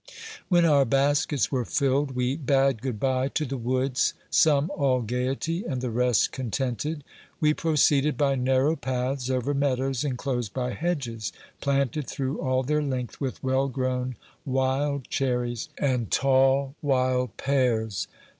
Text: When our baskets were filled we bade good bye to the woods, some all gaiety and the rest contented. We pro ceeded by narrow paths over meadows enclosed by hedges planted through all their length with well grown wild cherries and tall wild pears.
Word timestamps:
When 0.49 0.65
our 0.65 0.83
baskets 0.83 1.51
were 1.51 1.63
filled 1.63 2.15
we 2.15 2.35
bade 2.35 2.81
good 2.81 2.99
bye 2.99 3.27
to 3.35 3.45
the 3.45 3.55
woods, 3.55 4.15
some 4.31 4.71
all 4.71 5.03
gaiety 5.03 5.63
and 5.63 5.79
the 5.79 5.91
rest 5.91 6.31
contented. 6.31 7.03
We 7.39 7.53
pro 7.53 7.73
ceeded 7.73 8.17
by 8.17 8.33
narrow 8.33 8.75
paths 8.75 9.29
over 9.29 9.53
meadows 9.53 10.03
enclosed 10.03 10.55
by 10.55 10.73
hedges 10.73 11.31
planted 11.59 12.07
through 12.07 12.41
all 12.41 12.63
their 12.63 12.81
length 12.81 13.21
with 13.21 13.43
well 13.43 13.67
grown 13.67 14.15
wild 14.43 15.07
cherries 15.11 15.69
and 15.77 16.09
tall 16.09 16.73
wild 16.81 17.37
pears. 17.37 18.07